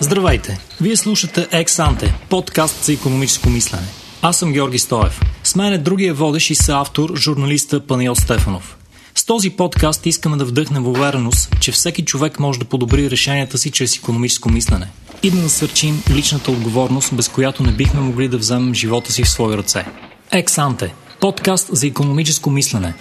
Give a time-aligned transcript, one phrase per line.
[0.00, 0.58] Здравейте!
[0.80, 3.86] Вие слушате Ексанте, подкаст за економическо мислене.
[4.22, 5.20] Аз съм Георги Стоев.
[5.44, 8.76] С мен е другия водещ и съавтор, журналиста Паниел Стефанов.
[9.14, 13.70] С този подкаст искаме да вдъхнем увереност, че всеки човек може да подобри решенията си
[13.70, 14.88] чрез економическо мислене
[15.22, 19.28] и да насърчим личната отговорност, без която не бихме могли да вземем живота си в
[19.28, 19.84] свои ръце.
[20.30, 22.94] Ексанте– подкаст за економическо мислене.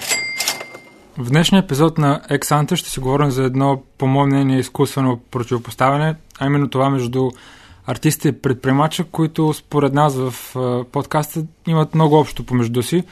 [1.17, 6.15] В днешния епизод на Ексанта ще си говорим за едно, по мое мнение, изкуствено противопоставяне,
[6.39, 7.31] а именно това между
[7.85, 10.33] артисти и предприемача, които според нас в
[10.91, 13.03] подкаста имат много общо помежду си.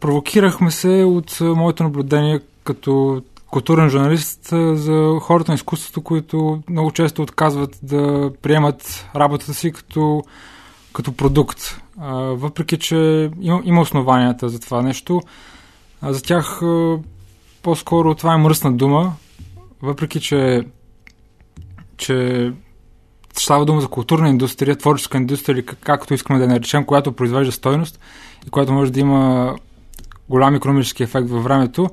[0.00, 7.22] Провокирахме се от моето наблюдение като културен журналист за хората на изкуството, които много често
[7.22, 10.22] отказват да приемат работата си като,
[10.92, 11.80] като продукт.
[12.32, 15.22] Въпреки, че има, основанията за това нещо,
[16.02, 16.60] за тях
[17.62, 19.12] по-скоро това е мръсна дума,
[19.82, 20.62] въпреки че,
[21.98, 22.52] че
[23.32, 28.00] става дума за културна индустрия, творческа индустрия, както искаме да я наречем, която произвежда стойност
[28.46, 29.54] и която може да има
[30.28, 31.90] голям економически ефект във времето,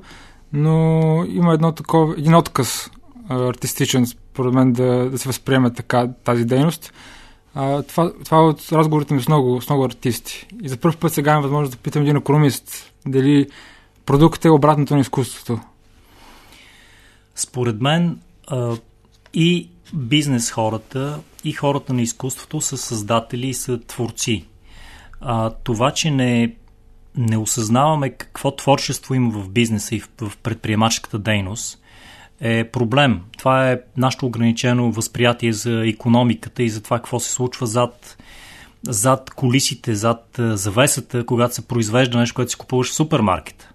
[0.52, 2.90] но има едно такова, един отказ
[3.28, 6.92] артистичен, според мен, да, да се възприеме така тази дейност.
[7.54, 10.46] А, това, това е от разговорите ми с много, с много артисти.
[10.62, 13.46] И за първ път сега имам възможност да питам един економист дали
[14.06, 15.60] продукт е обратното на изкуството?
[17.34, 18.76] Според мен а,
[19.34, 24.44] и бизнес хората, и хората на изкуството са създатели и са творци.
[25.20, 26.54] А, това, че не,
[27.16, 31.82] не осъзнаваме какво творчество има в бизнеса и в, в предприемаческата дейност,
[32.40, 33.20] е проблем.
[33.38, 38.16] Това е нашето ограничено възприятие за економиката и за това какво се случва зад,
[38.82, 43.72] зад колисите, зад завесата, когато се произвежда нещо, което си купуваш в супермаркета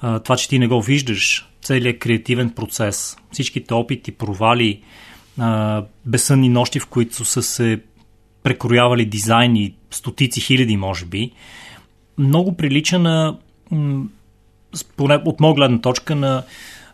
[0.00, 4.82] това, че ти не го виждаш, целият креативен процес, всичките опити, провали,
[5.38, 7.80] а, безсънни нощи, в които са се
[8.42, 11.32] прекроявали дизайни, стотици хиляди, може би,
[12.18, 13.36] много прилича на,
[14.96, 16.42] поне от моя гледна точка, на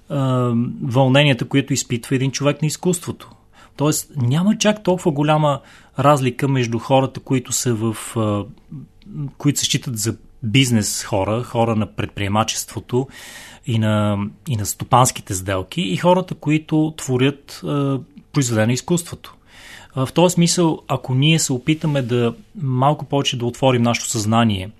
[0.08, 0.52] а,
[0.82, 3.30] вълненията, които изпитва един човек на изкуството.
[3.76, 5.60] Тоест няма чак толкова голяма
[5.98, 7.96] разлика между хората, които са в.
[9.38, 13.08] Които се считат за бизнес хора, хора на предприемачеството
[13.66, 17.66] и на, и на стопанските сделки и хората, които творят е,
[18.32, 19.34] произведено изкуството.
[19.96, 24.70] В този смисъл, ако ние се опитаме да малко повече да отворим нашето съзнание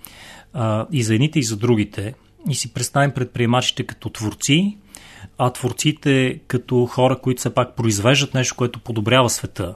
[0.52, 2.14] а, и за едните и за другите,
[2.50, 4.78] и си представим предприемачите като творци,
[5.38, 9.74] а творците като хора, които все пак произвеждат нещо, което подобрява света,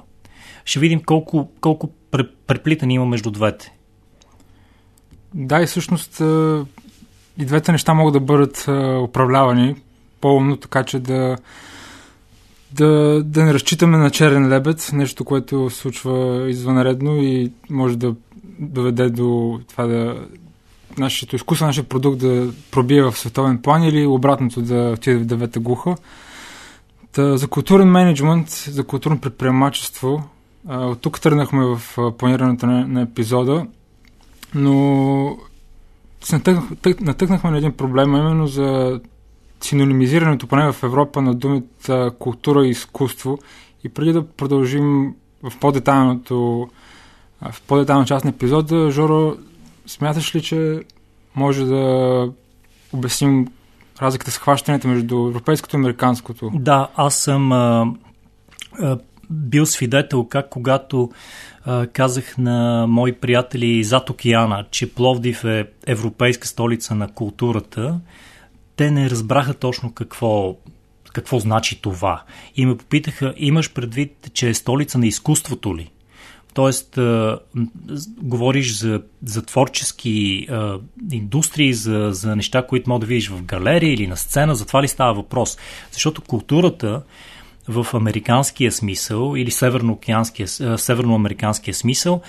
[0.64, 1.90] ще видим колко, колко
[2.46, 3.72] преплитане има между двете.
[5.38, 6.20] Да, и всъщност
[7.38, 8.68] и двете неща могат да бъдат
[9.02, 9.76] управлявани
[10.20, 11.36] по-умно, така че да,
[12.72, 18.14] да, да не разчитаме на черен лебед, нещо, което случва извънредно и може да
[18.58, 20.26] доведе до това да
[20.98, 25.60] нашето изкуство, нашия продукт да пробие в световен план или обратното да отиде в девета
[25.60, 25.96] глуха.
[27.12, 30.22] Та, за културен менеджмент, за културно предприемачество,
[30.68, 31.80] от тук тръгнахме в
[32.18, 33.66] планирането на, на епизода
[34.54, 35.38] но
[36.20, 36.40] се
[37.00, 39.00] натъкнахме на един проблем, именно за
[39.60, 43.38] синонимизирането, поне в Европа, на думите култура и изкуство.
[43.84, 46.68] И преди да продължим в по-детайлното
[47.52, 49.36] в по-детайлна част на епизода, Жоро,
[49.86, 50.82] смяташ ли, че
[51.34, 52.32] може да
[52.92, 53.48] обясним
[54.02, 56.50] разликата с хващането между европейското и американското?
[56.54, 57.86] Да, аз съм а,
[58.80, 58.98] а,
[59.30, 61.10] бил свидетел как когато
[61.92, 68.00] казах на мои приятели зад океана, че Пловдив е европейска столица на културата,
[68.76, 70.56] те не разбраха точно какво,
[71.12, 72.22] какво значи това.
[72.56, 75.90] И ме попитаха, имаш предвид, че е столица на изкуството ли?
[76.54, 77.38] Тоест, а,
[78.18, 80.78] говориш за, за творчески а,
[81.12, 84.82] индустрии, за, за неща, които мога да видиш в галерия или на сцена, за това
[84.82, 85.58] ли става въпрос?
[85.92, 87.02] Защото културата
[87.68, 89.50] в американския смисъл или
[90.76, 92.20] северноамериканския смисъл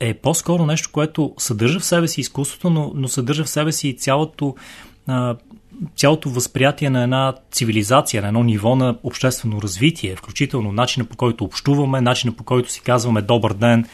[0.00, 3.88] е по-скоро нещо, което съдържа в себе си изкуството, но, но съдържа в себе си
[3.88, 4.54] и цялото,
[5.96, 11.44] цялото възприятие на една цивилизация, на едно ниво на обществено развитие, включително начина по който
[11.44, 13.84] общуваме, начина по който си казваме добър ден,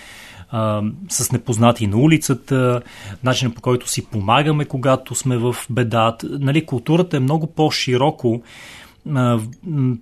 [1.08, 2.82] с непознати на улицата,
[3.24, 6.16] начина по който си помагаме, когато сме в беда.
[6.22, 8.42] Нали, културата е много по-широко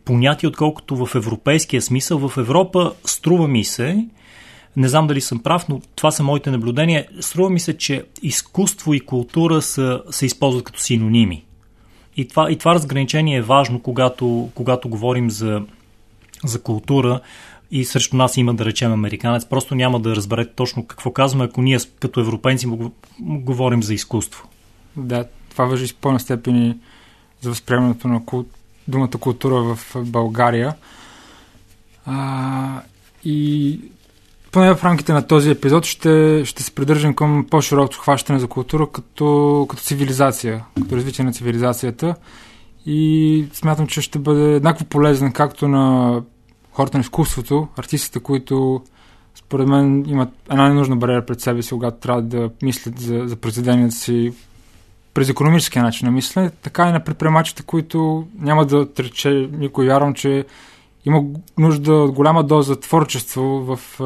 [0.04, 2.28] понятие, отколкото в европейския смисъл.
[2.28, 4.06] В Европа струва ми се,
[4.76, 8.94] не знам дали съм прав, но това са моите наблюдения, струва ми се, че изкуство
[8.94, 11.44] и култура са, се използват като синоними.
[12.16, 15.62] И това, и това разграничение е важно, когато, когато говорим за,
[16.44, 17.20] за култура,
[17.70, 21.62] и срещу нас има да речем американец, просто няма да разберете точно какво казваме, ако
[21.62, 22.66] ние като европейци
[23.20, 24.48] говорим за изкуство.
[24.96, 26.76] Да, това въжи с пълна степени
[27.40, 28.44] за възприемането на кул...
[28.88, 30.74] думата култура в България.
[32.06, 32.82] А,
[33.24, 33.80] и
[34.52, 38.86] поне в рамките на този епизод ще, ще се придържам към по-широкото хващане за култура
[38.92, 42.14] като, като цивилизация, като развитие на цивилизацията.
[42.86, 46.22] И смятам, че ще бъде еднакво полезен както на
[46.72, 48.82] хората на изкуството, артистите, които
[49.34, 53.36] според мен имат една ненужна бариера пред себе си, когато трябва да мислят за, за
[53.36, 54.32] произведенията си
[55.16, 59.86] през економическия начин на мислене, така и на предприемачите, които няма да отрече никой.
[59.86, 60.44] Вярвам, че
[61.04, 61.22] има
[61.58, 64.04] нужда от голяма доза творчество в а,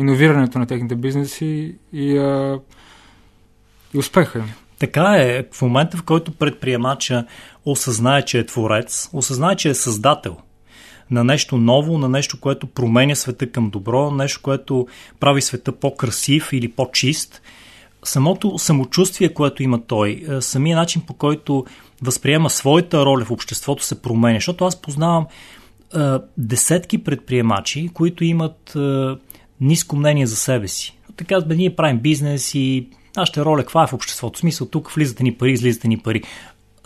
[0.00, 2.60] иновирането на техните бизнеси и, а,
[3.94, 4.44] и успеха им.
[4.78, 5.44] Така е.
[5.52, 7.26] В момента, в който предприемача
[7.64, 10.36] осъзнае, че е творец, осъзнае, че е създател
[11.10, 14.86] на нещо ново, на нещо, което променя света към добро, нещо, което
[15.20, 17.42] прави света по-красив или по-чист,
[18.04, 21.64] самото самочувствие, което има той, самия начин по който
[22.02, 24.36] възприема своята роля в обществото се променя.
[24.36, 25.26] Защото аз познавам
[25.94, 29.18] а, десетки предприемачи, които имат а,
[29.60, 30.98] ниско мнение за себе си.
[31.16, 34.36] Така, бе, ние правим бизнес и нашата роля каква е в обществото?
[34.36, 36.22] В смисъл, тук влизате ни пари, излизате ни пари.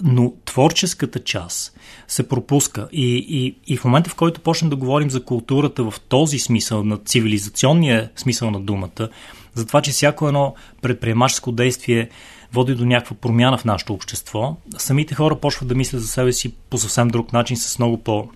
[0.03, 1.79] Но творческата част
[2.09, 2.89] се пропуска.
[2.93, 6.85] И, и, и в момента, в който почнем да говорим за културата в този смисъл,
[6.85, 9.09] на цивилизационния смисъл на думата,
[9.55, 12.09] за това, че всяко едно предприемаческо действие
[12.53, 16.55] води до някаква промяна в нашето общество, самите хора почват да мислят за себе си
[16.71, 18.29] по съвсем друг начин, с много по-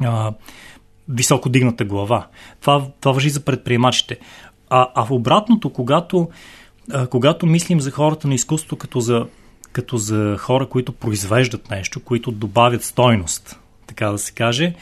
[0.00, 0.32] а,
[1.08, 2.26] високо дигната глава.
[2.60, 4.18] Това, това въжи за предприемачите.
[4.70, 6.28] А, а в обратното, когато,
[6.92, 9.26] а, когато мислим за хората на изкуството като за,
[9.76, 14.74] като за хора, които произвеждат нещо, които добавят стойност, така да се каже,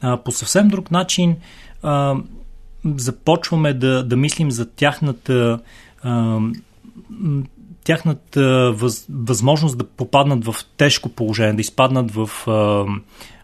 [0.00, 1.36] а, по съвсем друг начин
[1.82, 2.16] а,
[2.84, 5.60] започваме да, да мислим за тяхната
[6.02, 6.38] а,
[7.84, 12.30] тяхната въз, възможност да попаднат в тежко положение, да изпаднат в,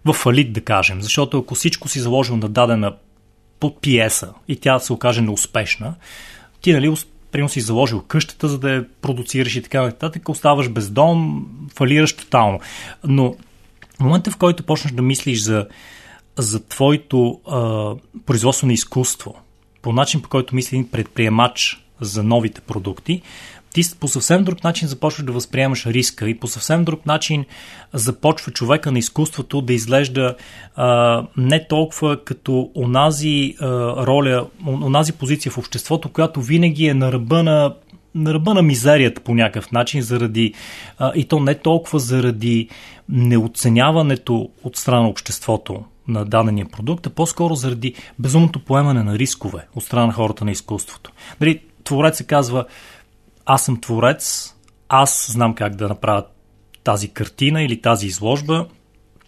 [0.05, 1.03] в фалит, да кажем.
[1.03, 2.95] Защото ако всичко си заложил на дадена
[3.61, 5.95] под пиеса и тя се окаже неуспешна,
[6.61, 6.97] ти, нали,
[7.35, 12.17] примерно си заложил къщата, за да я продуцираш и така нататък, оставаш без дом, фалираш
[12.17, 12.61] тотално.
[13.05, 13.35] Но
[13.97, 15.67] в момента, в който почнеш да мислиш за,
[16.39, 17.95] за твоето а,
[18.27, 19.35] производство на изкуство,
[19.83, 23.23] по начин, по който мисли един предприемач за новите продукти,
[23.75, 27.45] ти по съвсем друг начин започваш да възприемаш риска и по съвсем друг начин
[27.93, 30.35] започва човека на изкуството да изглежда
[30.77, 33.67] а, не толкова като онази а,
[34.07, 37.75] роля, онази позиция в обществото, която винаги е на ръба на
[38.15, 40.55] на ръба на мизерията по някакъв начин, заради,
[40.99, 42.69] а, и то не толкова заради
[43.09, 49.67] неоценяването от страна на обществото на дадения продукт, а по-скоро заради безумното поемане на рискове
[49.75, 51.13] от страна на хората на изкуството.
[51.41, 52.65] Дали, творец се казва,
[53.47, 54.55] аз съм творец,
[54.89, 56.25] аз знам как да направя
[56.85, 58.67] тази картина или тази изложба.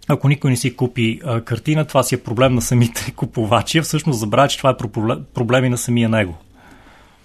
[0.09, 4.21] Ако никой не си купи а, картина, това си е проблем на самите купувачи, всъщност
[4.21, 6.37] забравя, че това е проблем, проблеми на самия него.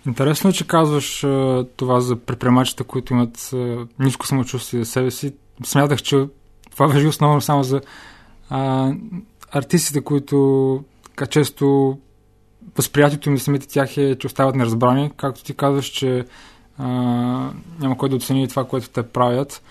[0.07, 5.11] Интересно е, че казваш а, това за предприемачите, които имат а, ниско самочувствие за себе
[5.11, 5.33] си.
[5.63, 6.25] Смятах, че
[6.71, 7.81] това въжи основно само за
[8.49, 8.91] а,
[9.51, 11.97] артистите, които така често
[12.77, 15.11] възприятието им за самите тях е, че остават неразбрани.
[15.17, 16.25] Както ти казваш, че
[16.81, 16.87] а,
[17.79, 19.63] няма кой да оцени това, което те правят.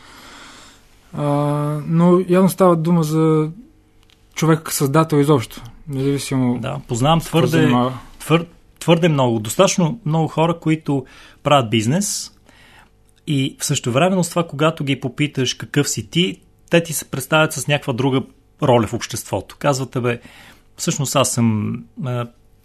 [1.12, 1.24] А,
[1.86, 3.50] но явно става дума за
[4.34, 5.62] човек създател изобщо.
[5.88, 6.58] Независимо.
[6.58, 7.74] Да, познавам твърде,
[8.18, 8.46] твър,
[8.78, 11.04] твърде много, достатъчно много хора, които
[11.42, 12.32] правят бизнес
[13.26, 16.40] и в също времено с това, когато ги попиташ какъв си ти,
[16.70, 18.22] те ти се представят с някаква друга
[18.62, 19.56] роля в обществото.
[19.58, 20.20] Казвате, бе,
[20.76, 21.76] всъщност аз съм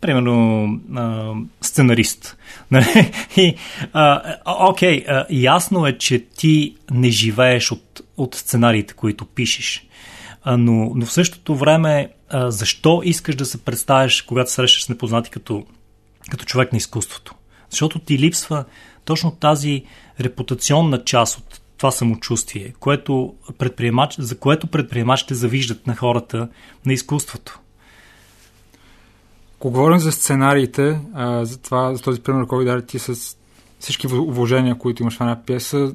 [0.05, 2.37] примерно а, сценарист.
[2.71, 3.11] Нали?
[3.37, 3.55] И,
[3.93, 9.87] а, окей, а, ясно е, че ти не живееш от, от сценариите, които пишеш.
[10.43, 14.89] А, но, но в същото време, а, защо искаш да се представиш, когато срещаш с
[14.89, 15.65] непознати като,
[16.29, 17.35] като човек на изкуството?
[17.69, 18.65] Защото ти липсва
[19.05, 19.83] точно тази
[20.19, 23.33] репутационна част от това самочувствие, което
[24.17, 26.47] за което предприемачите завиждат на хората
[26.85, 27.59] на изкуството.
[29.65, 33.37] Ако говорим за сценариите, а, за, това, за този пример, който даде ти с
[33.79, 35.93] всички вложения, които имаш в една пиеса,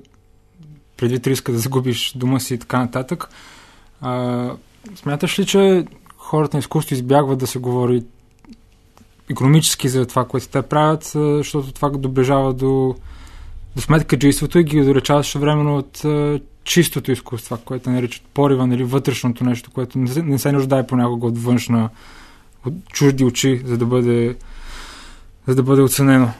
[0.96, 3.28] предвид риска да загубиш дома си и така нататък,
[4.00, 4.50] а,
[4.94, 5.86] смяташ ли, че
[6.16, 8.02] хората на изкуство избягват да се говори
[9.30, 12.94] економически за това, което те правят, защото това доближава до,
[13.76, 16.02] до сметкаджийството и ги отдалечава времено от
[16.64, 21.26] чистото изкуство, което наричат порива, нали, вътрешното нещо, което не се, не се нуждае понякога
[21.26, 21.90] от външна
[22.66, 24.36] от чужди очи, за да бъде,
[25.46, 26.32] за да бъде оценено.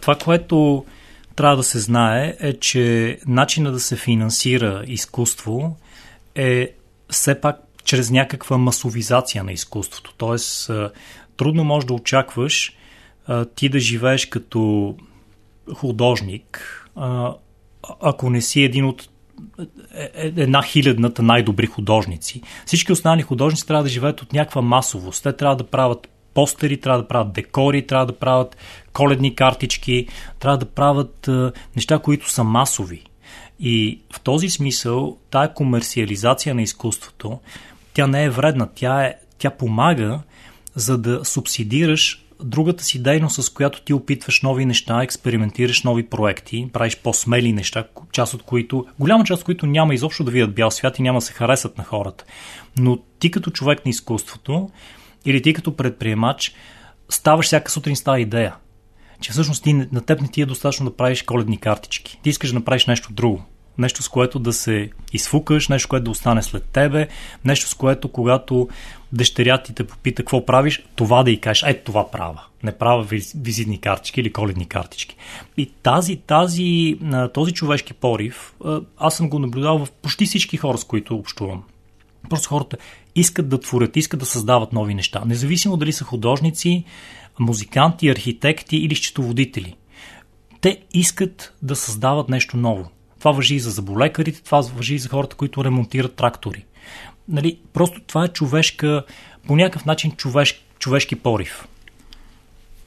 [0.00, 0.84] Това, което
[1.36, 5.76] трябва да се знае е, че начина да се финансира изкуство
[6.34, 6.72] е
[7.10, 10.14] все пак чрез някаква масовизация на изкуството.
[10.16, 10.70] Тоест,
[11.36, 12.76] трудно можеш да очакваш
[13.54, 14.94] ти да живееш като
[15.74, 16.86] художник,
[18.00, 19.08] ако не си един от
[20.20, 22.42] една хилядната най-добри художници.
[22.66, 25.22] Всички останали художници трябва да живеят от някаква масовост.
[25.22, 28.56] Те трябва да правят постери, трябва да правят декори, трябва да правят
[28.92, 30.06] коледни картички,
[30.38, 33.02] трябва да правят а, неща, които са масови.
[33.60, 37.40] И в този смисъл, тая комерциализация на изкуството,
[37.94, 40.20] тя не е вредна, тя, е, тя помага
[40.74, 46.68] за да субсидираш другата си дейност, с която ти опитваш нови неща, експериментираш нови проекти,
[46.72, 50.70] правиш по-смели неща, част от които, голяма част от които няма изобщо да видят бял
[50.70, 52.24] свят и няма да се харесат на хората.
[52.78, 54.70] Но ти като човек на изкуството
[55.24, 56.54] или ти като предприемач
[57.08, 58.54] ставаш всяка сутрин с тази идея,
[59.20, 62.20] че всъщност ти, на теб не ти е достатъчно да правиш коледни картички.
[62.22, 63.42] Ти искаш да направиш нещо друго.
[63.78, 67.08] Нещо, с което да се изфукаш, нещо, което да остане след тебе,
[67.44, 68.68] нещо, с което, когато
[69.12, 72.42] дъщеря ти те попита какво правиш, това да й кажеш, ето това права.
[72.62, 75.16] Не права визитни картички или коледни картички.
[75.56, 76.98] И тази, тази,
[77.34, 78.54] този човешки порив,
[78.98, 81.62] аз съм го наблюдал в почти всички хора, с които общувам.
[82.30, 82.76] Просто хората
[83.14, 85.22] искат да творят, искат да създават нови неща.
[85.26, 86.84] Независимо дали са художници,
[87.38, 89.76] музиканти, архитекти или счетоводители.
[90.60, 92.90] Те искат да създават нещо ново.
[93.22, 96.64] Това въжи и за заболекарите, това въжи и за хората, които ремонтират трактори.
[97.28, 99.04] Нали, просто това е човешка,
[99.46, 101.66] по някакъв начин човеш, човешки порив.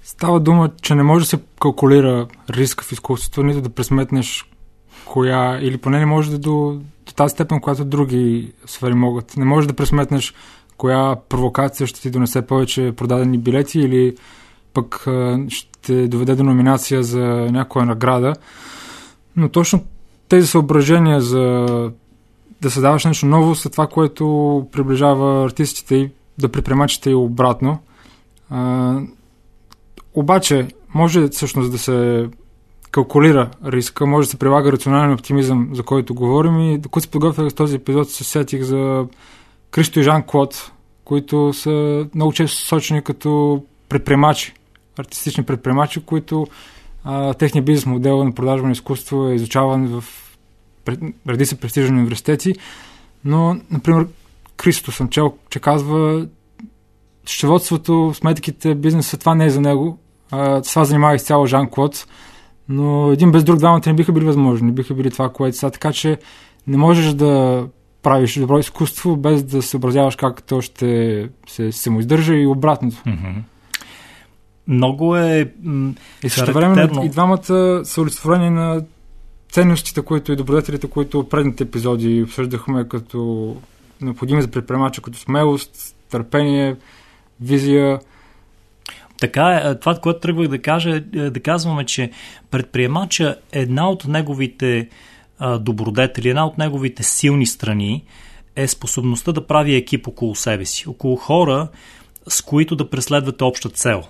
[0.03, 4.45] Става дума, че не може да се калкулира риска в изкуството, нито да пресметнеш
[5.05, 9.37] коя, или поне не може да до, до тази степен, която други сфери могат.
[9.37, 10.33] Не може да пресметнеш
[10.77, 14.15] коя провокация ще ти донесе повече продадени билети или
[14.73, 15.07] пък
[15.49, 18.33] ще доведе до номинация за някоя награда.
[19.35, 19.83] Но точно
[20.29, 21.65] тези съображения за
[22.61, 27.79] да създаваш нещо ново са това, което приближава артистите и да предприемачите и обратно.
[28.49, 28.99] А,
[30.13, 32.29] обаче, може всъщност да се
[32.91, 37.49] калкулира риска, може да се прилага рационален оптимизъм, за който говорим и докато се подготвях
[37.49, 39.05] с този епизод, се сетих за
[39.71, 40.71] Кристо и Жан Клод,
[41.05, 44.53] които са много често сочени като предприемачи,
[44.97, 46.47] артистични предприемачи, които
[47.05, 50.03] а, техният бизнес модел на продажба на изкуство е изучаван в
[51.25, 52.53] преди се престижни университети,
[53.25, 54.07] но, например,
[54.57, 56.27] Кристо съм чел, че казва,
[57.25, 59.97] счетоводството, сметките, бизнеса, това не е за него.
[60.31, 62.07] А, това занимава изцяло Жан Клод,
[62.69, 65.71] но един без друг двамата не биха били възможни, не биха били това, което са.
[65.71, 66.17] Така че
[66.67, 67.63] не можеш да
[68.01, 72.97] правиш добро изкуство, без да се образяваш как то ще се самоиздържа и обратното.
[72.97, 73.41] Mm-hmm.
[74.67, 75.53] Много е.
[76.23, 78.83] и също време и двамата са олицетворени на
[79.51, 83.55] ценностите, които и добродетелите, които предните епизоди обсъждахме като
[84.01, 86.75] необходими за предприемача, като смелост, търпение,
[87.41, 87.99] визия.
[89.19, 89.79] Така е.
[89.79, 92.11] Това, което тръгвах да кажа, е да казваме, че
[92.51, 94.89] предприемача е една от неговите
[95.59, 98.03] добродетели, една от неговите силни страни
[98.55, 101.67] е способността да прави екип около себе си, около хора,
[102.27, 104.03] с които да преследвате обща цел.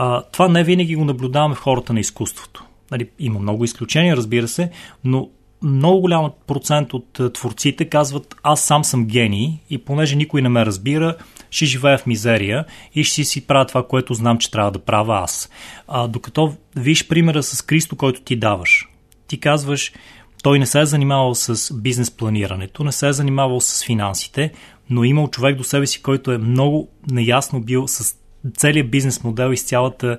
[0.00, 2.64] А, това не винаги го наблюдаваме в хората на изкуството.
[2.90, 4.70] Нали, има много изключения, разбира се,
[5.04, 5.28] но
[5.62, 10.66] много голям процент от творците казват аз сам съм гений и понеже никой не ме
[10.66, 11.16] разбира,
[11.50, 12.64] ще живея в мизерия
[12.94, 15.50] и ще си правя това, което знам, че трябва да правя аз.
[15.88, 18.88] А, докато виж примера с Кристо, който ти даваш.
[19.26, 19.92] Ти казваш,
[20.42, 24.52] той не се е занимавал с бизнес планирането, не се е занимавал с финансите,
[24.90, 28.17] но имал човек до себе си, който е много неясно бил с
[28.56, 30.18] целият бизнес модел и с цялата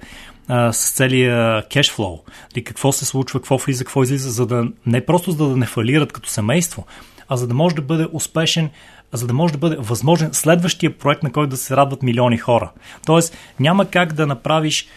[0.71, 2.19] с целия кешфлоу.
[2.55, 5.65] Или какво се случва, какво влиза, какво излиза, за да не просто за да не
[5.65, 6.85] фалират като семейство,
[7.27, 8.69] а за да може да бъде успешен,
[9.13, 12.71] за да може да бъде възможен следващия проект, на който да се радват милиони хора.
[13.05, 14.88] Тоест, няма как да направиш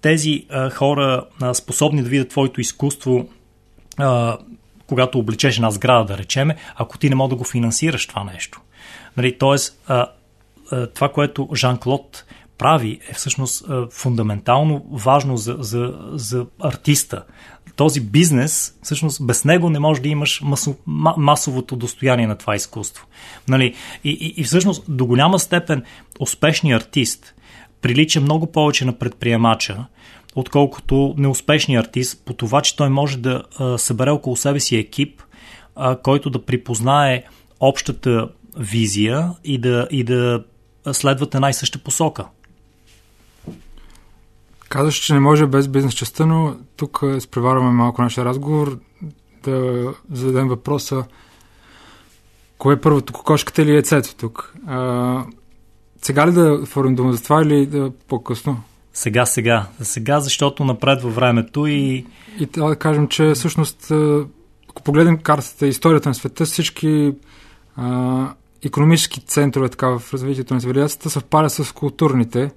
[0.00, 3.28] тези а, хора а, способни да видят твоето изкуство,
[3.98, 4.38] а,
[4.86, 8.60] когато обличеш една сграда, да речеме, ако ти не мога да го финансираш това нещо.
[9.16, 10.06] Нали, тоест, а,
[10.72, 12.24] а, това, което Жан-Клод
[12.62, 17.24] прави е всъщност фундаментално важно за, за, за артиста.
[17.76, 20.76] Този бизнес, всъщност без него не може да имаш масо,
[21.16, 23.06] масовото достояние на това изкуство.
[23.48, 23.74] Нали?
[24.04, 25.82] И, и, и всъщност до голяма степен
[26.20, 27.34] успешният артист
[27.82, 29.84] прилича много повече на предприемача,
[30.34, 35.22] отколкото неуспешният артист, по това, че той може да а, събере около себе си екип,
[35.76, 37.24] а, който да припознае
[37.60, 40.44] общата визия и да, и да
[40.92, 42.26] следват една и съща посока.
[44.72, 48.78] Казваш, че не може без бизнес частта, но тук изпреварваме малко нашия разговор
[49.44, 51.04] да зададем въпроса
[52.58, 54.54] кое е първото, кокошката или яйцето тук?
[54.66, 55.24] А,
[56.02, 58.62] сега ли да форим дума за това или да по-късно?
[58.92, 59.66] Сега, сега.
[59.80, 62.06] Сега, защото напред във времето и...
[62.38, 63.90] И да кажем, че всъщност,
[64.70, 67.14] ако погледнем картата, историята на света, всички
[67.76, 68.28] а,
[68.64, 72.50] економически центрове така, в развитието на цивилизацията съвпадат с културните.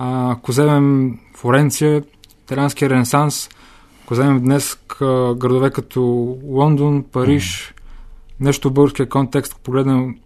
[0.00, 2.02] А, ако вземем Флоренция,
[2.42, 3.48] италианския ренесанс,
[4.04, 4.78] ако вземем днес
[5.36, 6.02] градове като
[6.42, 7.80] Лондон, Париж, mm.
[8.40, 10.18] нещо в българския контекст, ако погледнем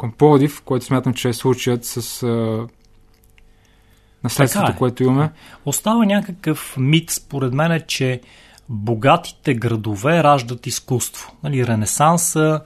[0.00, 2.66] към Плодив, което смятам, че е случаят с а,
[4.24, 4.76] наследството, е.
[4.76, 5.30] което имаме.
[5.64, 8.20] Остава някакъв мит, според мен, е, че
[8.68, 11.32] богатите градове раждат изкуство.
[11.42, 12.60] Нали, Ренесанса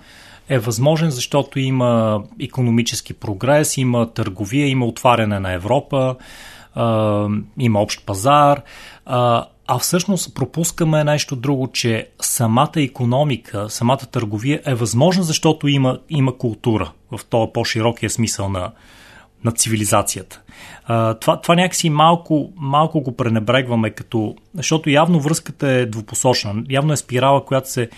[0.49, 6.17] е възможен, защото има економически прогрес, има търговия, има отваряне на Европа,
[7.59, 8.62] има общ пазар.
[9.71, 16.38] А всъщност пропускаме нещо друго, че самата економика, самата търговия е възможна, защото има, има
[16.38, 18.71] култура в този по-широкия смисъл на,
[19.45, 20.40] на цивилизацията.
[20.85, 26.55] А, това, това някакси малко, малко го пренебрегваме, като, защото явно връзката е двупосочна.
[26.71, 27.88] Явно е спирала, която се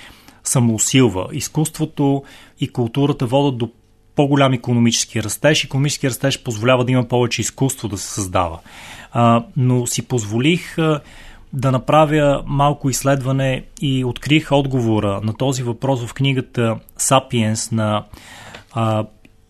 [0.45, 1.29] самоусилва.
[1.33, 2.23] Изкуството
[2.61, 3.71] и културата водят до
[4.17, 5.65] по-голям економически растеж.
[5.65, 8.59] Економически растеж позволява да има повече изкуство да се създава.
[9.13, 11.01] А, но си позволих а,
[11.53, 18.05] да направя малко изследване и открих отговора на този въпрос в книгата Sapiens на
[18.73, 19.05] а,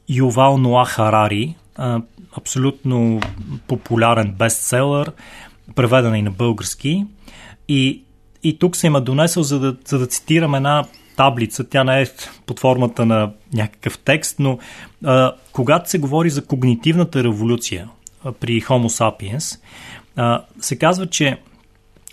[0.09, 2.03] Ювал Ноа Харари, а,
[2.37, 3.21] абсолютно
[3.69, 5.13] популярен бестселър,
[5.75, 7.07] преведена и на български.
[7.69, 8.03] И,
[8.43, 10.85] и тук се има донесъл, за да, за да цитирам една
[11.17, 11.65] таблица.
[11.69, 12.07] Тя не е
[12.47, 14.59] под формата на някакъв текст, но
[15.05, 17.89] а, когато се говори за когнитивната революция
[18.25, 19.61] а, при Homo sapiens,
[20.17, 21.39] а, се казва, че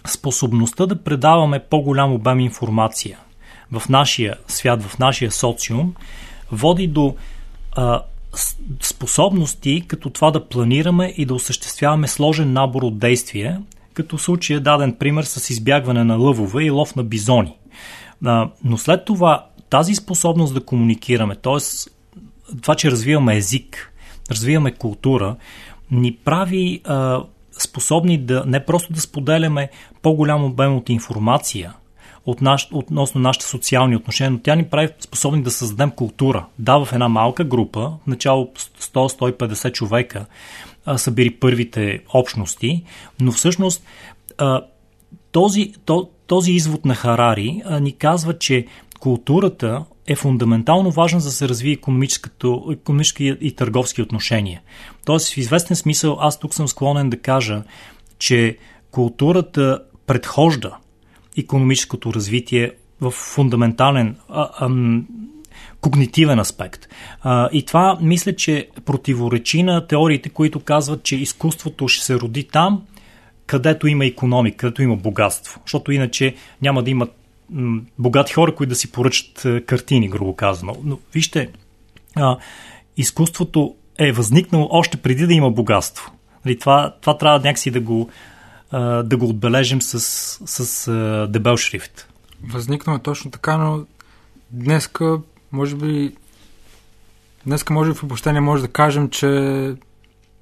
[0.07, 3.19] способността да предаваме по-голям обем информация
[3.71, 5.93] в нашия свят, в нашия социум,
[6.51, 7.15] води до
[7.75, 8.01] а,
[8.81, 13.61] способности, като това да планираме и да осъществяваме сложен набор от действия,
[13.97, 17.57] като в случая даден пример с избягване на лъвове и лов на бизони.
[18.25, 21.89] А, но след това тази способност да комуникираме, т.е.
[22.61, 23.93] това, че развиваме език,
[24.31, 25.35] развиваме култура,
[25.91, 27.23] ни прави а,
[27.59, 29.69] способни да не просто да споделяме
[30.01, 31.73] по-голям обем от информация
[32.25, 36.45] от наш, относно нашите социални отношения, но тя ни прави способни да създадем култура.
[36.59, 40.25] Да, в една малка група, начало 100-150 човека
[40.87, 42.83] а, са първите общности,
[43.21, 43.83] но всъщност
[44.37, 44.61] а,
[45.31, 48.65] този, то, този извод на Харари а, ни казва, че
[48.99, 51.77] културата е фундаментално важна за да се развие
[52.71, 54.61] економически и търговски отношения.
[55.05, 57.63] Тоест, в известен смисъл, аз тук съм склонен да кажа,
[58.19, 58.57] че
[58.91, 60.77] културата предхожда
[61.37, 62.71] економическото развитие
[63.01, 64.69] в фундаментален а, а,
[65.81, 66.87] когнитивен аспект.
[67.21, 72.43] А, и това мисля, че противоречи на теориите, които казват, че изкуството ще се роди
[72.43, 72.83] там,
[73.45, 75.61] където има економика, където има богатство.
[75.65, 77.07] Защото иначе няма да има
[77.99, 80.75] богати хора, които да си поръчат а, картини, грубо казано.
[80.83, 81.49] Но вижте,
[82.15, 82.37] а,
[82.97, 86.11] изкуството е възникнало още преди да има богатство.
[86.45, 88.09] Нали, това, това трябва някакси да го,
[88.71, 89.99] а, да го отбележим с,
[90.45, 92.07] с а, дебел шрифт.
[92.43, 93.85] Възникнало е точно така, но
[94.51, 95.19] днеска,
[95.51, 96.15] може би,
[97.45, 99.75] днеска може в обобщение може да кажем, че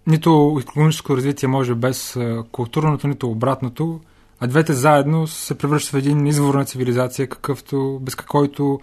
[0.08, 2.18] нито економическо развитие може без
[2.52, 4.00] културното, нито обратното,
[4.40, 8.80] а двете заедно се превръщат в един извор на цивилизация, какъвто, без който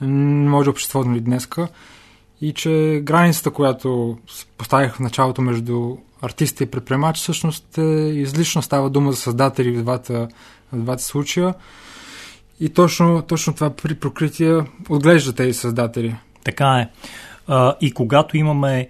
[0.00, 1.68] не може обществото ни днеска.
[2.40, 4.18] И че границата, която
[4.58, 9.82] поставих в началото между артиста и предприемач, всъщност е излишно става дума за създатели в
[9.82, 10.28] двата,
[10.72, 11.54] в двата случая.
[12.60, 16.16] И точно, точно това при прокритие отглежда тези създатели.
[16.44, 16.88] Така е.
[17.80, 18.88] и когато имаме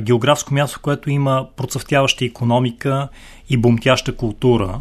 [0.00, 3.08] географско място, което има процъфтяваща економика
[3.50, 4.80] и бомтяща култура,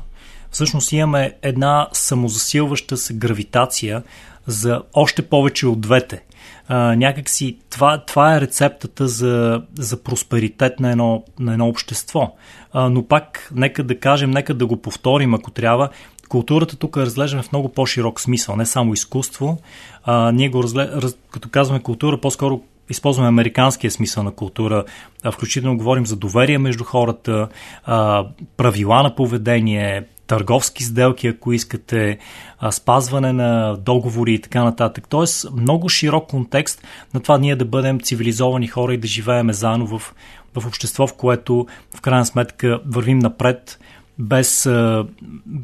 [0.51, 4.03] всъщност имаме една самозасилваща се гравитация
[4.47, 6.21] за още повече от двете.
[6.67, 12.35] А, някакси това, това е рецептата за, за просперитет на едно, на едно общество.
[12.75, 15.89] Но пак, нека да кажем, нека да го повторим, ако трябва,
[16.31, 19.57] културата тук е разглеждаме в много по-широк смисъл, не само изкуство.
[20.03, 24.83] А, ние го разглеждаме, раз, като казваме култура, по-скоро използваме американския смисъл на култура,
[25.31, 27.47] включително говорим за доверие между хората,
[28.57, 32.17] правила на поведение, търговски сделки, ако искате,
[32.59, 35.07] а, спазване на договори и така нататък.
[35.09, 39.87] Тоест, много широк контекст на това ние да бъдем цивилизовани хора и да живееме заедно
[39.87, 40.15] в,
[40.55, 41.67] в общество, в което
[41.97, 43.79] в крайна сметка вървим напред,
[44.21, 44.69] без,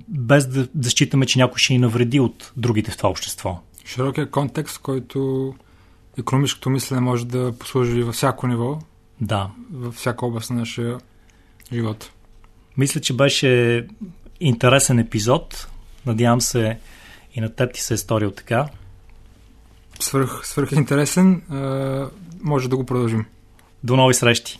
[0.07, 3.59] без да, да считаме, че някой ще ни навреди от другите в това общество.
[3.85, 5.53] Широкия контекст, който
[6.19, 8.79] економическото мислене може да послужи във всяко ниво,
[9.21, 9.49] да.
[9.71, 10.97] във всяка област на нашия
[11.73, 12.11] живот.
[12.77, 13.87] Мисля, че беше
[14.39, 15.67] интересен епизод.
[16.05, 16.79] Надявам се
[17.33, 18.67] и на теб ти се е сторил така.
[19.99, 21.41] Свърх, свърх интересен.
[22.41, 23.25] може да го продължим.
[23.83, 24.59] До нови срещи!